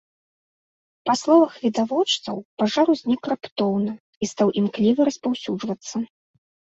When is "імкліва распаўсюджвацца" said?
4.63-5.95